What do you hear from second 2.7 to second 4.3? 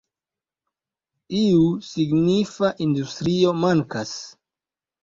industrio mankas.